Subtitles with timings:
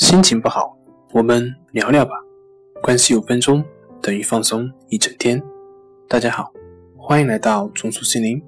[0.00, 0.74] 心情不好，
[1.12, 2.12] 我们聊聊吧。
[2.82, 3.62] 关系五分钟
[4.00, 5.40] 等于放松一整天。
[6.08, 6.50] 大家好，
[6.96, 8.42] 欢迎来到重塑心灵，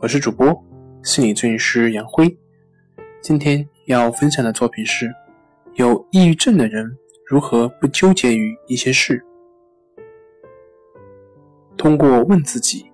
[0.00, 0.54] 我是主播
[1.02, 2.38] 心理咨询师杨辉。
[3.22, 5.10] 今天要分享的作品是：
[5.76, 9.24] 有抑郁症的人如何不纠结于一些事。
[11.74, 12.84] 通过问自己，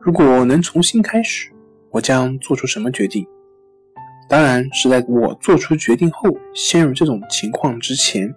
[0.00, 1.52] 如果能重新开始，
[1.90, 3.24] 我将做出什么决定？
[4.28, 8.34] 当然是在我做出决定后陷入这种情况之前，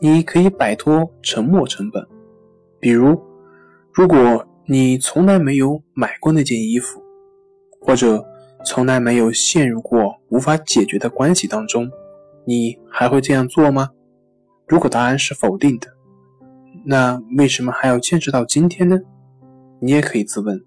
[0.00, 2.06] 你可以摆脱沉没成本。
[2.80, 3.20] 比如，
[3.92, 7.02] 如果你从来没有买过那件衣服，
[7.80, 8.24] 或者
[8.64, 11.90] 从来没有陷入过无法解决的关系当中，
[12.46, 13.90] 你还会这样做吗？
[14.66, 15.88] 如果答案是否定的，
[16.86, 18.98] 那为什么还要坚持到今天呢？
[19.80, 20.64] 你也可以自问：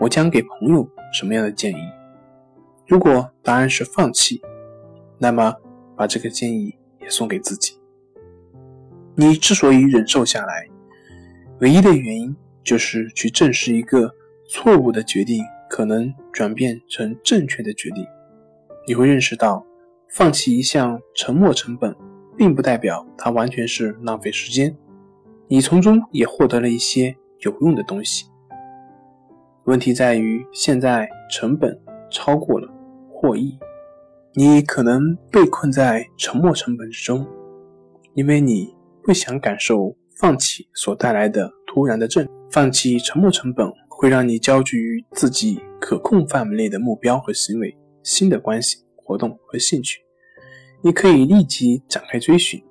[0.00, 1.76] 我将给朋友什么样的建议？
[2.88, 4.40] 如果答案是放弃，
[5.18, 5.54] 那么
[5.94, 7.78] 把这个建议也送给自己。
[9.14, 10.66] 你之所以忍受下来，
[11.60, 14.10] 唯一的原因就是去正视一个
[14.48, 18.06] 错误的决定可能转变成正确的决定。
[18.86, 19.62] 你会认识到，
[20.08, 21.94] 放弃一项沉没成本，
[22.38, 24.74] 并不代表它完全是浪费时间，
[25.46, 28.30] 你从中也获得了一些有用的东西。
[29.64, 31.78] 问题在于，现在成本
[32.10, 32.76] 超过了。
[33.20, 33.58] 获益，
[34.34, 37.26] 你可能被困在沉没成本之中，
[38.14, 42.28] 因为你不想感受放弃所带来的突然的震。
[42.48, 50.00] 放弃沉没成本会让你焦聚于自己可控范围内的目标和行为、新的关系、活动和兴趣。
[50.80, 52.62] 你可以立即展开追寻。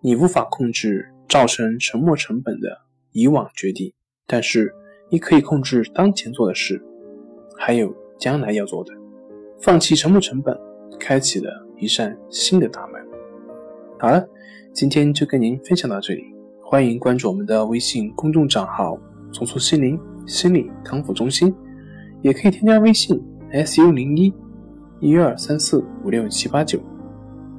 [0.00, 2.68] 你无法控制造成沉没成本的
[3.12, 3.92] 以往决定，
[4.26, 4.74] 但是
[5.10, 6.82] 你可以控制当前做的事，
[7.58, 9.03] 还有将来要做的。
[9.64, 10.54] 放弃沉没成本，
[11.00, 13.00] 开启了一扇新的大门。
[13.98, 14.22] 好了，
[14.74, 16.22] 今天就跟您分享到这里，
[16.62, 18.98] 欢迎关注我们的微信公众账号
[19.32, 21.54] “重塑心灵心理康复中心”，
[22.20, 23.18] 也可以添加微信
[23.64, 24.30] “su 零一
[25.00, 26.78] 一二三四五六七八九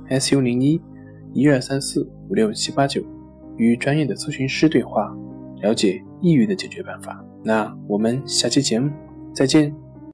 [0.07, 0.79] ”，“su 零一
[1.33, 3.01] 一二三四五六七八九”，
[3.57, 5.11] 与专业的咨询师对话，
[5.59, 7.25] 了解抑郁的解决办法。
[7.43, 8.91] 那我们下期节目
[9.33, 9.84] 再见。